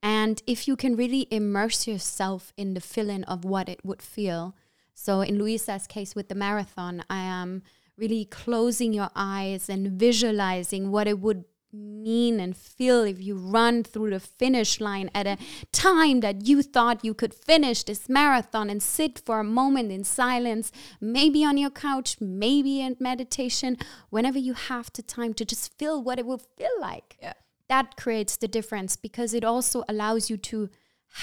[0.04, 4.56] And if you can really immerse yourself in the feeling of what it would feel.
[5.00, 7.62] So, in Louisa's case with the marathon, I am
[7.98, 13.84] really closing your eyes and visualizing what it would mean and feel if you run
[13.84, 15.38] through the finish line at a
[15.72, 20.04] time that you thought you could finish this marathon and sit for a moment in
[20.04, 23.78] silence, maybe on your couch, maybe in meditation,
[24.10, 27.18] whenever you have the time to just feel what it will feel like.
[27.22, 27.34] Yeah.
[27.70, 30.70] That creates the difference because it also allows you to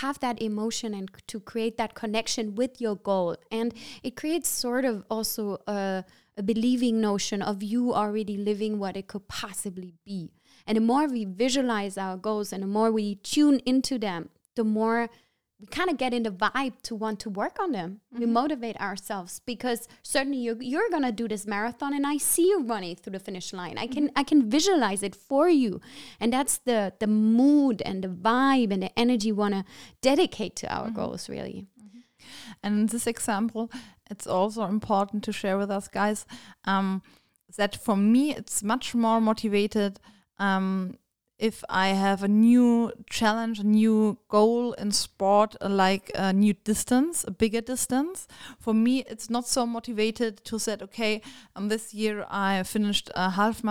[0.01, 3.37] have that emotion and to create that connection with your goal.
[3.51, 6.05] And it creates sort of also a
[6.37, 10.33] a believing notion of you already living what it could possibly be.
[10.66, 14.64] And the more we visualize our goals and the more we tune into them, the
[14.64, 15.11] more
[15.60, 18.00] we kind of get in the vibe to want to work on them.
[18.12, 18.20] Mm-hmm.
[18.20, 22.62] We motivate ourselves because certainly you're, you're gonna do this marathon, and I see you
[22.62, 23.78] running through the finish line.
[23.78, 24.18] I can mm-hmm.
[24.18, 25.80] I can visualize it for you,
[26.20, 29.64] and that's the the mood and the vibe and the energy we want to
[30.00, 30.96] dedicate to our mm-hmm.
[30.96, 31.28] goals.
[31.28, 31.66] Really.
[31.80, 31.98] Mm-hmm.
[32.62, 33.70] And in this example,
[34.10, 36.26] it's also important to share with us guys
[36.64, 37.02] um,
[37.56, 40.00] that for me it's much more motivated
[40.38, 40.96] um,
[41.38, 46.55] if I have a new challenge, a new goal in sport, uh, like a new
[46.55, 48.29] distance, a bigger distance.
[48.61, 51.23] For me, it's not so motivated to say, okay,
[51.57, 53.62] um, this year I finished a half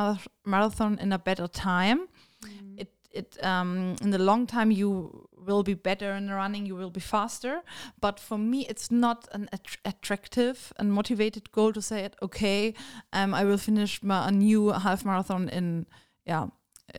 [0.45, 2.07] marathon in a better time.
[2.43, 2.81] Mm.
[2.81, 6.89] It it um, in the long time you will be better in running, you will
[6.89, 7.61] be faster.
[8.01, 12.15] But for me, it's not an att attractive and motivated goal to say it.
[12.21, 12.73] Okay,
[13.13, 15.85] um, I will finish my, a new half marathon in
[16.25, 16.47] yeah.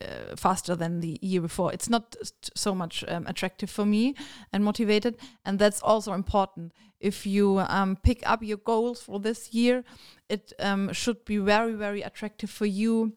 [0.01, 1.71] Uh, faster than the year before.
[1.71, 2.17] It's not
[2.53, 4.13] so much um, attractive for me
[4.51, 6.73] and motivated, and that's also important.
[6.99, 9.85] If you um, pick up your goals for this year,
[10.27, 13.13] it um, should be very, very attractive for you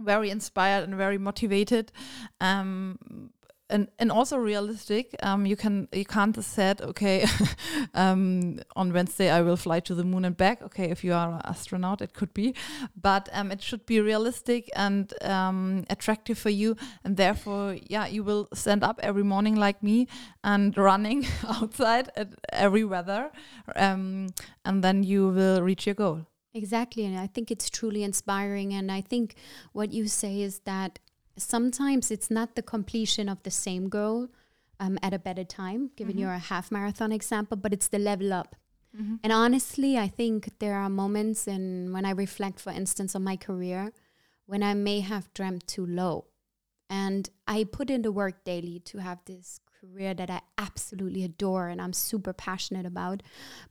[0.00, 1.92] very inspired and very motivated
[2.40, 3.30] um,
[3.68, 7.26] and and also realistic um, you can you can't said okay
[7.94, 11.32] um, on wednesday i will fly to the moon and back okay if you are
[11.32, 12.54] an astronaut it could be
[13.00, 18.22] but um, it should be realistic and um, attractive for you and therefore yeah you
[18.22, 20.06] will stand up every morning like me
[20.44, 23.30] and running outside at every weather
[23.74, 24.28] um,
[24.64, 26.26] and then you will reach your goal
[26.56, 27.04] Exactly.
[27.04, 28.72] And I think it's truly inspiring.
[28.72, 29.34] And I think
[29.72, 30.98] what you say is that
[31.36, 34.28] sometimes it's not the completion of the same goal
[34.80, 36.22] um, at a better time, given mm-hmm.
[36.22, 38.56] your half marathon example, but it's the level up.
[38.96, 39.16] Mm-hmm.
[39.22, 43.36] And honestly, I think there are moments in when I reflect, for instance, on my
[43.36, 43.92] career,
[44.46, 46.26] when I may have dreamt too low.
[46.88, 49.60] And I put in the work daily to have this
[49.92, 53.22] career that I absolutely adore and I'm super passionate about.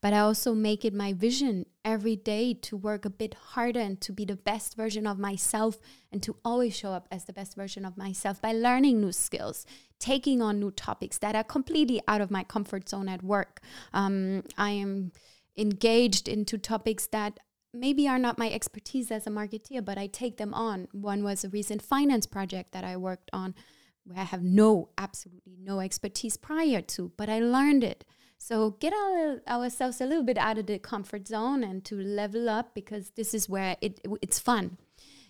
[0.01, 3.99] But I also make it my vision every day to work a bit harder and
[4.01, 5.77] to be the best version of myself
[6.11, 9.65] and to always show up as the best version of myself by learning new skills,
[9.99, 13.61] taking on new topics that are completely out of my comfort zone at work.
[13.93, 15.11] Um, I am
[15.57, 17.39] engaged into topics that
[17.73, 20.87] maybe are not my expertise as a marketeer, but I take them on.
[20.93, 23.53] One was a recent finance project that I worked on
[24.05, 28.05] where I have no, absolutely no expertise prior to, but I learned it.
[28.37, 32.47] So get our, ourselves a little bit out of the comfort zone and to level
[32.49, 34.77] up because this is where it it's fun.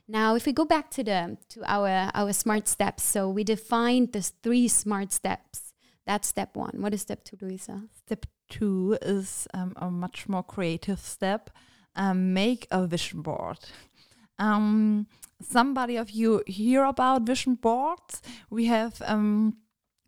[0.07, 4.11] Now, if we go back to the to our our smart steps, so we defined
[4.11, 5.73] the three smart steps.
[6.05, 6.81] That's step one.
[6.81, 7.83] What is step two, Luisa?
[8.05, 11.49] Step two is um, a much more creative step.
[11.95, 13.59] Um, make a vision board.
[14.37, 15.07] Um,
[15.41, 18.21] somebody of you hear about vision boards.
[18.49, 19.57] We have um,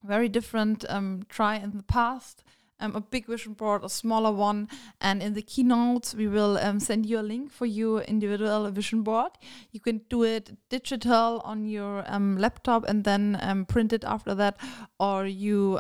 [0.03, 2.43] very different um, try in the past
[2.79, 4.69] um, a big vision board, a smaller one.
[5.01, 9.03] And in the keynotes, we will um, send you a link for your individual vision
[9.03, 9.31] board.
[9.71, 14.35] You can do it digital on your um, laptop and then um, print it after
[14.35, 14.57] that,
[14.99, 15.77] or you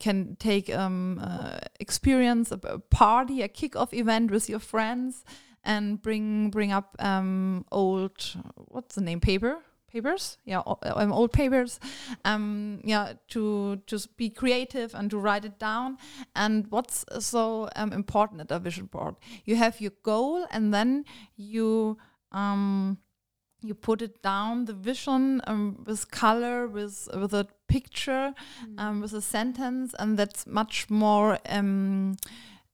[0.00, 5.24] can take um, uh, experience a, a party, a kick-off event with your friends,
[5.64, 8.36] and bring bring up um, old
[8.68, 9.20] what's the name?
[9.20, 9.58] Paper?
[9.90, 10.38] Papers?
[10.44, 11.78] Yeah um, old papers.
[12.24, 15.98] Um yeah to just be creative and to write it down.
[16.34, 21.04] And what's so um, important at a vision board you have your goal and then
[21.36, 21.98] you
[22.32, 22.98] um
[23.62, 28.80] you put it down the vision um, with color with with a picture mm.
[28.80, 32.16] um, with a sentence and that's much more um,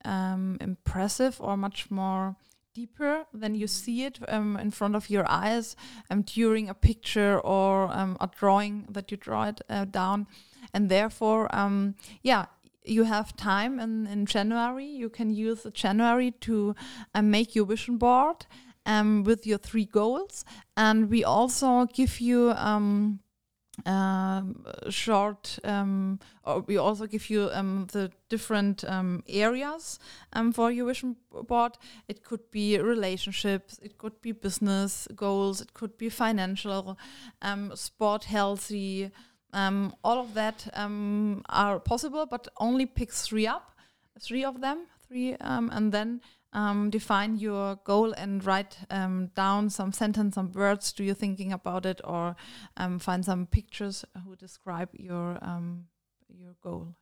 [0.04, 2.36] um, impressive or much more
[2.78, 5.76] deeper than you see it um, in front of your eyes
[6.10, 10.26] um, during a picture or um, a drawing that you draw it uh, down.
[10.74, 12.44] And therefore, um, yeah,
[12.84, 14.86] you have time in, in January.
[15.02, 16.74] You can use January to
[17.14, 18.46] uh, make your vision board
[18.86, 20.44] um, with your three goals.
[20.76, 22.52] And we also give you
[23.86, 29.98] um, short um, or we also give you um, the different um, areas
[30.32, 31.78] um, for your vision board.
[32.08, 36.98] It could be relationships it could be business goals it could be financial
[37.74, 39.10] sport healthy
[39.52, 43.72] all of that are possible but only pick three up
[44.20, 46.20] three of them three and then
[46.58, 50.92] um, define your goal and write um, down some sentence, some words.
[50.92, 52.34] Do you thinking about it, or
[52.76, 55.84] um, find some pictures who describe your um,
[56.28, 56.94] your goal?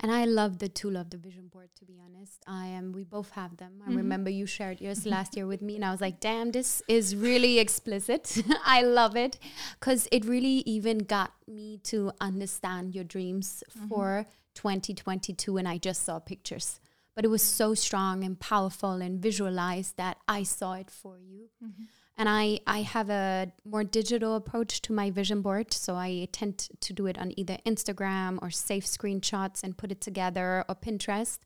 [0.00, 1.68] And I love the tool of the vision board.
[1.78, 2.92] To be honest, I am.
[2.92, 3.72] We both have them.
[3.74, 3.96] I mm -hmm.
[3.96, 7.14] remember you shared yours last year with me, and I was like, "Damn, this is
[7.14, 8.24] really explicit.
[8.78, 9.38] I love it
[9.78, 13.88] because it really even got me to understand your dreams mm -hmm.
[13.88, 16.80] for 2022, and I just saw pictures."
[17.16, 21.48] But it was so strong and powerful and visualized that I saw it for you.
[21.64, 21.84] Mm-hmm.
[22.18, 25.72] And I, I have a more digital approach to my vision board.
[25.72, 30.00] So I tend to do it on either Instagram or save screenshots and put it
[30.02, 31.38] together or Pinterest.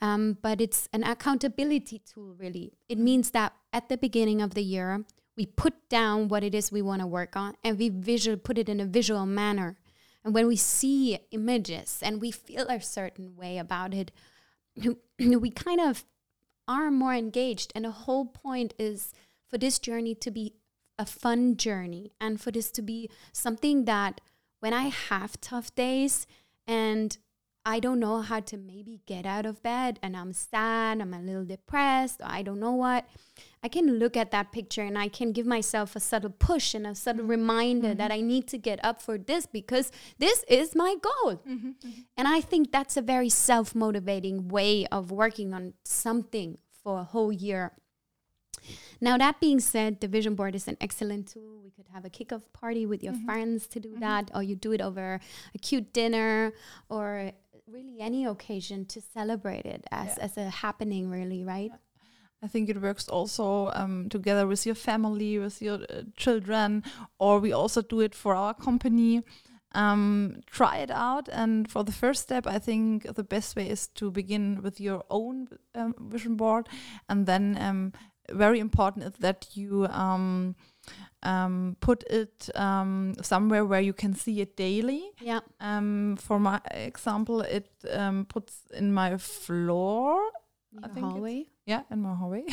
[0.00, 2.72] Um, but it's an accountability tool, really.
[2.88, 3.04] It mm-hmm.
[3.04, 5.04] means that at the beginning of the year,
[5.36, 8.58] we put down what it is we want to work on and we visual put
[8.58, 9.76] it in a visual manner.
[10.24, 14.12] And when we see images and we feel a certain way about it,
[15.18, 16.04] we kind of
[16.68, 17.72] are more engaged.
[17.74, 19.12] And the whole point is
[19.48, 20.54] for this journey to be
[20.98, 24.20] a fun journey and for this to be something that
[24.60, 26.26] when I have tough days
[26.66, 27.16] and
[27.64, 31.20] I don't know how to maybe get out of bed and I'm sad, I'm a
[31.20, 33.06] little depressed, I don't know what.
[33.62, 36.86] I can look at that picture and I can give myself a subtle push and
[36.86, 37.98] a subtle reminder mm-hmm.
[37.98, 41.42] that I need to get up for this because this is my goal.
[41.46, 42.00] Mm-hmm, mm-hmm.
[42.16, 47.04] And I think that's a very self motivating way of working on something for a
[47.04, 47.72] whole year.
[49.00, 51.60] Now, that being said, the vision board is an excellent tool.
[51.62, 53.24] We could have a kickoff party with your mm-hmm.
[53.24, 54.00] friends to do mm-hmm.
[54.00, 55.20] that, or you do it over
[55.54, 56.52] a cute dinner,
[56.88, 57.32] or
[57.72, 60.24] really any occasion to celebrate it as, yeah.
[60.24, 61.70] as a happening, really, right?
[62.42, 66.82] I think it works also um, together with your family, with your uh, children,
[67.18, 69.22] or we also do it for our company.
[69.72, 73.86] Um, try it out, and for the first step, I think the best way is
[73.88, 76.68] to begin with your own um, vision board,
[77.08, 77.92] and then um,
[78.32, 79.86] very important is that you
[81.22, 85.10] um, put it um, somewhere where you can see it daily.
[85.20, 85.40] Yeah.
[85.60, 90.20] Um, for my example, it um, puts in my floor.
[90.72, 91.46] Your I think hallway.
[91.66, 92.44] Yeah, in my hallway.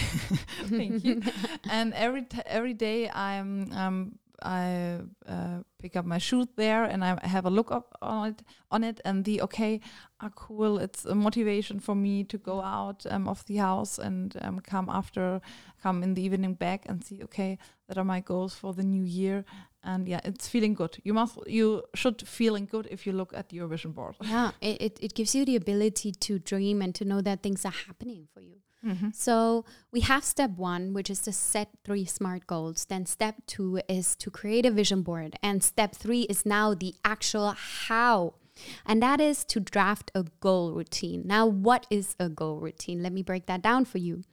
[0.66, 1.22] Thank you.
[1.70, 7.18] and every every day I'm um, I uh, pick up my shoes there and I
[7.26, 9.82] have a look up on it on it and the okay,
[10.22, 14.36] ah cool, it's a motivation for me to go out um, of the house and
[14.42, 15.42] um, come after
[15.82, 17.58] come in the evening back and see okay,
[17.88, 19.46] that are my goals for the new year
[19.88, 20.98] and yeah, it's feeling good.
[21.04, 24.16] You must you should feeling good if you look at your vision board.
[24.28, 27.72] Yeah, it, it, gives you the ability to dream and to know that things are
[27.88, 28.58] happening for you.
[28.86, 29.10] Mm-hmm.
[29.14, 32.86] So we have step one, which is to set three SMART goals.
[32.86, 35.38] Then step two is to create a vision board.
[35.42, 38.36] And step three is now the actual how.
[38.86, 41.24] And that is to draft a goal routine.
[41.26, 43.02] Now, what is a goal routine?
[43.02, 44.24] Let me break that down for you.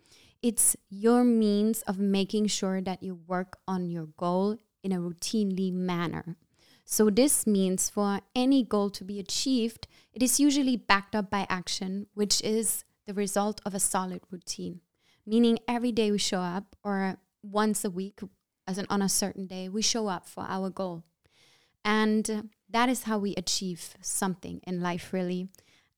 [0.45, 5.73] It's your means of making sure that you work on your goal in a routinely
[5.73, 6.37] manner.
[6.85, 11.47] So, this means for any goal to be achieved, it is usually backed up by
[11.49, 14.83] action, which is the result of a solid routine,
[15.25, 18.21] meaning every day we show up or once a week
[18.67, 21.05] as an on a certain day, we show up for our goal.
[21.87, 25.49] And that is how we achieve something in life, really.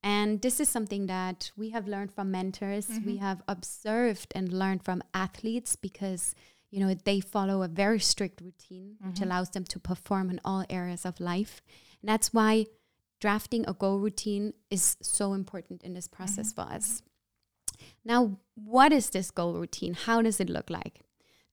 [0.03, 2.87] And this is something that we have learned from mentors.
[2.87, 3.05] Mm-hmm.
[3.05, 6.35] We have observed and learned from athletes because,
[6.69, 9.09] you know, they follow a very strict routine, mm-hmm.
[9.09, 11.61] which allows them to perform in all areas of life.
[12.01, 12.67] And that's why
[13.19, 16.69] drafting a goal routine is so important in this process mm-hmm.
[16.69, 17.01] for us.
[18.05, 19.93] Now, what is this goal routine?
[19.93, 21.01] How does it look like?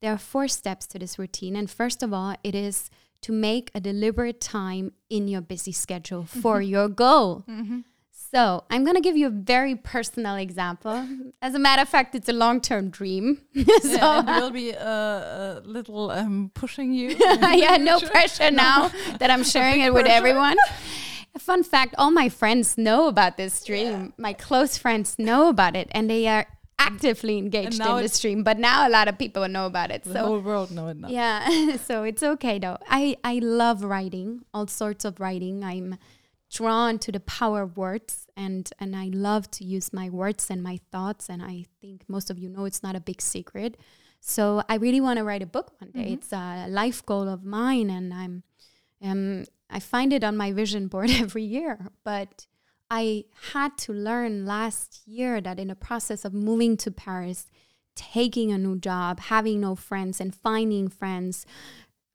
[0.01, 1.57] There are four steps to this routine.
[1.57, 2.91] And first of all, it is
[3.23, 6.69] to make a deliberate time in your busy schedule for mm-hmm.
[6.75, 7.45] your goal.
[7.49, 7.81] Mm-hmm.
[8.35, 11.07] So, I'm going to give you a very personal example.
[11.41, 13.39] As a matter of fact, it's a long term dream.
[13.55, 13.63] so,
[13.93, 17.11] yeah, we'll be uh, a little um, pushing you.
[17.21, 20.57] yeah, no pressure now that I'm sharing it with everyone.
[21.39, 23.87] Fun fact all my friends know about this dream.
[23.87, 24.09] Yeah.
[24.17, 28.43] My close friends know about it, and they are actively engaged in the stream.
[28.43, 30.03] But now a lot of people know about it.
[30.03, 31.09] The so whole world know it now.
[31.09, 32.79] Yeah, so it's okay though.
[32.89, 35.63] I I love writing, all sorts of writing.
[35.65, 35.99] I'm
[36.55, 40.63] drawn to the power of words, and and I love to use my words and
[40.63, 41.29] my thoughts.
[41.29, 43.77] And I think most of you know it's not a big secret.
[44.21, 46.05] So I really want to write a book one day.
[46.05, 46.15] Mm-hmm.
[46.15, 48.43] It's a life goal of mine, and I'm
[49.03, 52.47] um I find it on my vision board every year, but
[52.91, 57.51] I had to learn last year that in the process of moving to Paris,
[57.97, 61.45] taking a new job, having no friends and finding friends,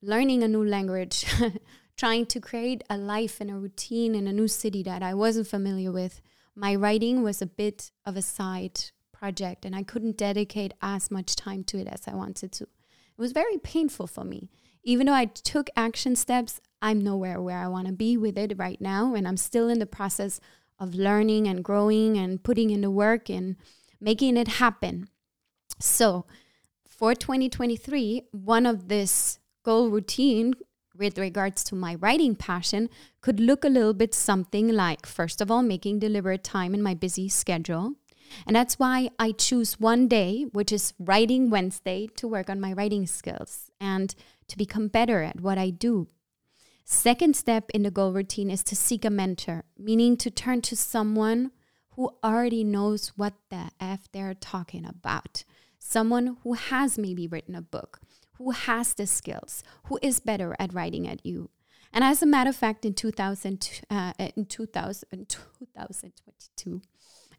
[0.02, 1.26] learning a new language,
[2.00, 5.48] trying to create a life and a routine in a new city that I wasn't
[5.48, 6.22] familiar with,
[6.56, 8.80] my writing was a bit of a side
[9.12, 12.64] project and I couldn't dedicate as much time to it as I wanted to.
[12.64, 14.50] It was very painful for me.
[14.82, 18.58] Even though I took action steps, I'm nowhere where I want to be with it
[18.58, 19.14] right now.
[19.14, 20.40] And I'm still in the process
[20.80, 23.58] of learning and growing and putting in the work and
[24.00, 25.10] making it happen.
[25.80, 26.26] So,
[26.88, 30.54] for 2023, one of this goal routine
[31.00, 32.90] with regards to my writing passion
[33.22, 36.94] could look a little bit something like first of all, making deliberate time in my
[36.94, 37.94] busy schedule.
[38.46, 42.74] And that's why I choose one day, which is Writing Wednesday, to work on my
[42.74, 44.14] writing skills and
[44.50, 46.10] to become better at what I do
[46.92, 50.76] Second step in the goal routine is to seek a mentor, meaning to turn to
[50.76, 51.52] someone
[51.92, 55.44] who already knows what the F they're talking about.
[55.78, 58.00] Someone who has maybe written a book,
[58.40, 61.50] who has the skills, who is better at writing at you.
[61.94, 66.82] And as a matter of fact, in 2000, uh, in 2000, 2022,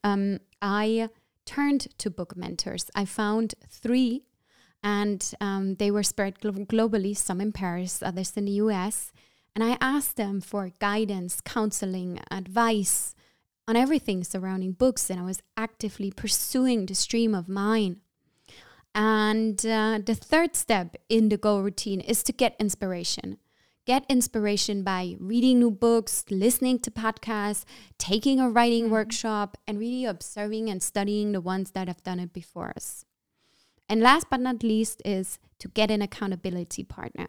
[0.04, 1.08] um, I
[1.46, 2.90] turned to book mentors.
[2.94, 4.26] I found three,
[4.82, 9.10] and um, they were spread glo- globally, some in Paris, others in the US.
[9.54, 13.14] And I asked them for guidance, counseling, advice
[13.66, 15.10] on everything surrounding books.
[15.10, 18.00] And I was actively pursuing the stream of mine.
[18.94, 23.38] And uh, the third step in the goal routine is to get inspiration.
[23.86, 27.64] Get inspiration by reading new books, listening to podcasts,
[27.98, 28.92] taking a writing mm-hmm.
[28.92, 33.04] workshop, and really observing and studying the ones that have done it before us.
[33.88, 37.26] And last but not least is to get an accountability partner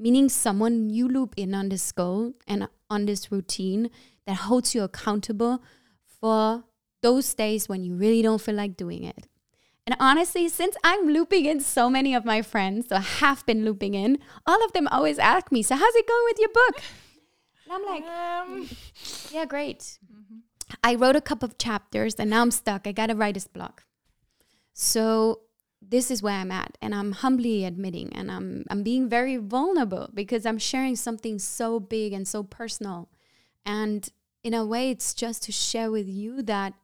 [0.00, 3.90] meaning someone you loop in on this goal and on this routine
[4.26, 5.62] that holds you accountable
[6.20, 6.64] for
[7.02, 9.26] those days when you really don't feel like doing it.
[9.90, 13.94] And honestly, since I'm looping in so many of my friends, or have been looping
[13.94, 16.82] in, all of them always ask me, So, how's it going with your book?
[17.64, 18.68] And I'm like, um.
[19.32, 19.80] Yeah, great.
[19.80, 20.38] Mm-hmm.
[20.84, 22.86] I wrote a couple of chapters and now I'm stuck.
[22.86, 23.82] I got to write this block.
[24.74, 25.40] So,
[25.82, 30.08] this is where I'm at and I'm humbly admitting and I'm I'm being very vulnerable
[30.14, 33.08] because I'm sharing something so big and so personal.
[33.66, 34.08] And
[34.44, 36.74] in a way it's just to share with you that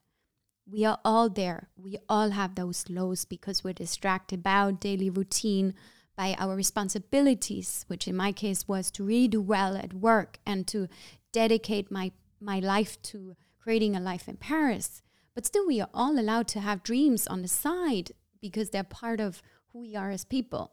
[0.68, 1.68] we are all there.
[1.76, 5.74] We all have those lows because we're distracted by our daily routine,
[6.16, 10.66] by our responsibilities, which in my case was to really do well at work and
[10.68, 10.88] to
[11.32, 15.02] dedicate my my life to creating a life in Paris.
[15.34, 19.20] But still we are all allowed to have dreams on the side because they're part
[19.20, 19.42] of
[19.72, 20.72] who we are as people.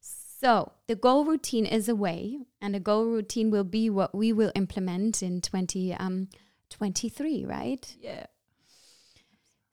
[0.00, 4.32] So, the goal routine is a way, and the goal routine will be what we
[4.32, 7.96] will implement in 2023, um, right?
[8.00, 8.24] Yeah.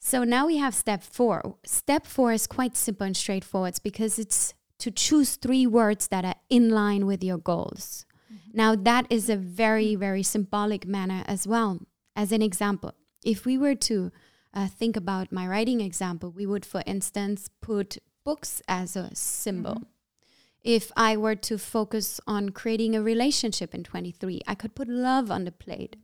[0.08, 1.58] So, now we have step four.
[1.66, 6.40] Step four is quite simple and straightforward because it's to choose three words that are
[6.50, 8.06] in line with your goals.
[8.34, 8.58] Mm-hmm.
[8.58, 11.80] Now, that is a very, very symbolic manner as well.
[12.16, 12.94] As an example,
[13.26, 14.14] if we were to
[14.54, 19.74] uh, think about my writing example, we would, for instance, put books as a symbol.
[19.74, 19.84] Mm-hmm.
[20.64, 25.30] If I were to focus on creating a relationship in 23, I could put love
[25.30, 25.98] on the plate.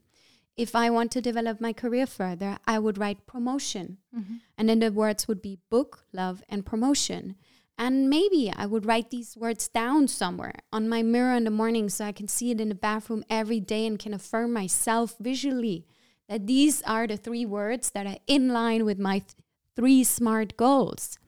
[0.56, 3.98] If I want to develop my career further, I would write promotion.
[4.16, 4.34] Mm-hmm.
[4.56, 7.34] And then the words would be book, love, and promotion.
[7.76, 11.88] And maybe I would write these words down somewhere on my mirror in the morning
[11.88, 15.84] so I can see it in the bathroom every day and can affirm myself visually
[16.28, 19.34] that these are the three words that are in line with my th-
[19.74, 21.18] three smart goals.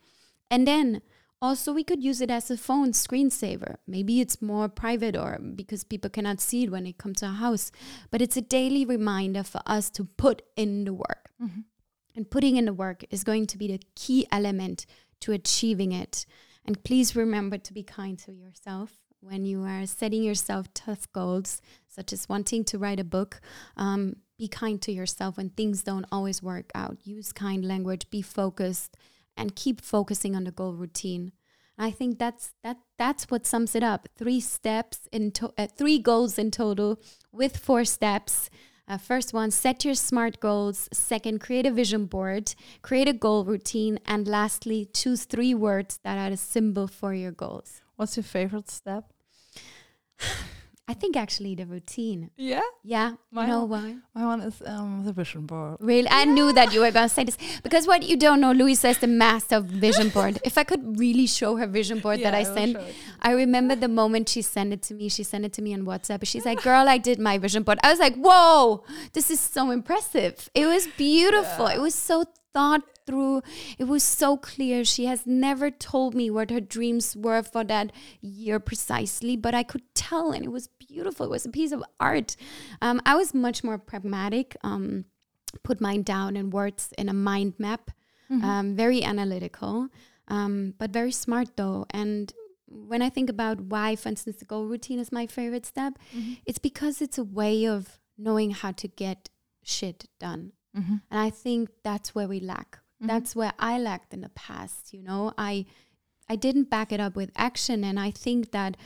[0.49, 1.03] And then
[1.43, 3.77] also, we could use it as a phone screensaver.
[3.87, 7.31] Maybe it's more private or because people cannot see it when they come to a
[7.31, 7.71] house,
[8.11, 11.31] but it's a daily reminder for us to put in the work.
[11.43, 11.61] Mm-hmm.
[12.15, 14.87] And putting in the work is going to be the key element
[15.21, 16.25] to achieving it.
[16.65, 21.61] And please remember to be kind to yourself when you are setting yourself tough goals,
[21.87, 23.41] such as wanting to write a book.
[23.77, 26.97] Um, be kind to yourself when things don't always work out.
[27.05, 28.97] Use kind language, be focused
[29.37, 31.33] and keep focusing on the goal routine.
[31.79, 34.09] I think that's that that's what sums it up.
[34.17, 36.99] Three steps in to- uh, three goals in total
[37.33, 38.49] with four steps.
[38.89, 40.89] Uh, first one, set your SMART goals.
[40.93, 46.17] Second, create a vision board, create a goal routine, and lastly, choose three words that
[46.19, 47.83] are a symbol for your goals.
[47.97, 49.13] What's your favorite step?
[50.89, 52.31] I think actually the routine.
[52.37, 52.61] Yeah.
[52.85, 53.15] Yeah.
[53.33, 54.21] My you know one, why?
[54.21, 55.79] My one is um, the vision board.
[55.81, 58.91] Really, I knew that you were gonna say this because what you don't know, Louisa
[58.91, 60.39] is the master of vision board.
[60.45, 62.77] if I could really show her vision board Yeah, that I I sent.
[63.21, 65.09] I remember the moment she sent it to me.
[65.09, 66.25] She sent it to me on WhatsApp.
[66.25, 69.73] She's like, "Girl, I did my vision board." I was like, "Whoa, this is so
[69.73, 70.49] impressive!
[70.55, 71.67] It was beautiful.
[71.67, 73.43] It was so thought through.
[73.79, 74.85] It was so clear.
[74.85, 79.63] She has never told me what her dreams were for that year precisely, but I
[79.63, 81.27] could tell, and it was beautiful.
[81.27, 82.31] It was a piece of art.
[82.81, 84.57] Um, I was much more pragmatic.
[84.63, 85.05] Um,
[85.63, 87.91] put mine down in words in a mind map.
[88.29, 89.89] Um, very analytical,
[90.27, 91.87] um, but very smart though.
[91.91, 92.33] And
[92.67, 95.93] when I think about why, for instance, the goal routine is my favorite step,
[96.45, 99.31] it's because it's a way of knowing how to get
[99.63, 100.43] shit done.
[100.77, 100.97] Mm-hmm.
[101.11, 102.81] And I think that's where we lack.
[103.01, 104.93] That's where I lacked in the past.
[104.93, 105.67] You know, I
[106.29, 108.77] I didn't back it up with action, and I think that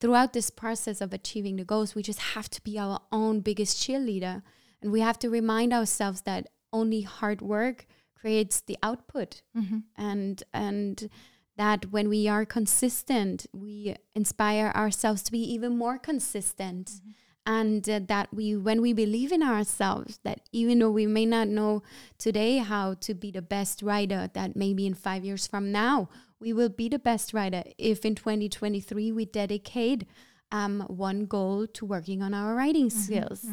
[0.00, 3.78] throughout this process of achieving the goals, we just have to be our own biggest
[3.82, 4.42] cheerleader,
[4.80, 9.78] and we have to remind ourselves that only hard work creates the output, Mm-hmm.
[9.96, 11.08] and and
[11.56, 17.00] that when we are consistent, we inspire ourselves to be even more consistent.
[17.46, 21.48] And uh, that we when we believe in ourselves that even though we may not
[21.48, 21.82] know
[22.18, 26.10] today how to be the best writer that maybe in 5 years from now
[26.40, 30.04] we will be the best writer if in 2023 we dedicate
[30.50, 33.44] um, one goal to working on our writing skills.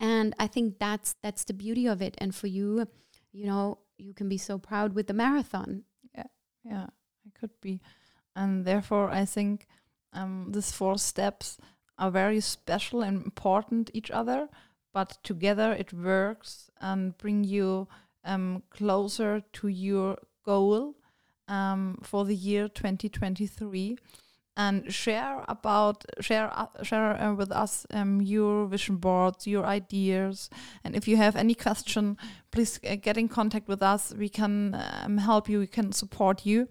[0.00, 2.14] And i think that's that's the beauty of it.
[2.18, 2.86] And for you
[3.32, 5.84] you know you can be so proud with the marathon.
[6.14, 6.26] Yeah,
[6.64, 6.86] yeah,
[7.26, 7.80] I could be.
[8.36, 9.66] And therefore, I think
[10.12, 11.58] um, these four steps
[11.98, 14.48] are very special and important each other,
[14.92, 17.86] but together it works and bring you
[18.24, 20.94] um, closer to your goal
[21.48, 23.96] um, for the year 2023.
[24.56, 30.48] And share about share uh, share uh, with us um, your vision boards, your ideas,
[30.84, 32.16] and if you have any question,
[32.52, 34.14] please uh, get in contact with us.
[34.16, 35.58] We can um, help you.
[35.58, 36.68] We can support you.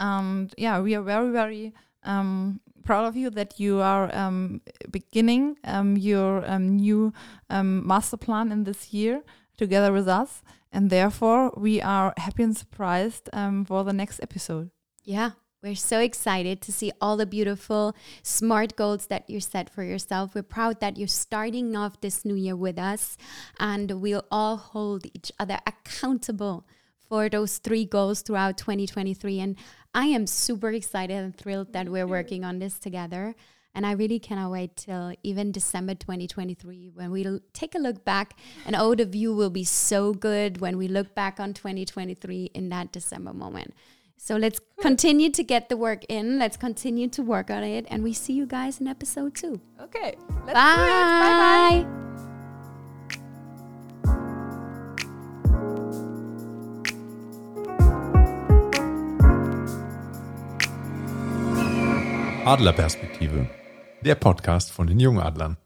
[0.00, 5.58] And yeah, we are very, very um, proud of you that you are um, beginning
[5.64, 7.12] um, your um, new
[7.50, 9.22] master plan in this year
[9.58, 10.42] together with us.
[10.72, 14.70] And therefore, we are happy and surprised um, for the next episode.
[15.04, 15.30] Yeah,
[15.62, 20.34] we're so excited to see all the beautiful, smart goals that you set for yourself.
[20.34, 23.16] We're proud that you're starting off this new year with us,
[23.58, 26.64] and we'll all hold each other accountable
[27.08, 29.40] for those three goals throughout 2023.
[29.40, 29.56] And
[29.94, 33.34] I am super excited and thrilled that we're working on this together.
[33.78, 38.36] And I really cannot wait till even December 2023 when we'll take a look back.
[38.66, 42.70] And oh, the view will be so good when we look back on 2023 in
[42.70, 43.74] that December moment.
[44.16, 46.40] So let's continue to get the work in.
[46.40, 47.86] Let's continue to work on it.
[47.88, 49.60] And we see you guys in episode two.
[49.80, 50.16] Okay.
[50.44, 51.86] Let's Bye.
[62.44, 63.57] Adlerperspektive,
[64.02, 65.56] der Podcast von den Jungadlern.